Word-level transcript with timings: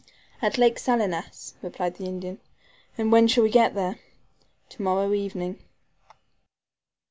"At 0.41 0.57
Lake 0.57 0.79
Salinas," 0.79 1.53
replied 1.61 1.97
the 1.97 2.05
Indian. 2.05 2.39
"And 2.97 3.11
when 3.11 3.27
shall 3.27 3.43
we 3.43 3.51
get 3.51 3.75
there?" 3.75 3.99
"To 4.69 4.81
morrow 4.81 5.13
evening." 5.13 5.59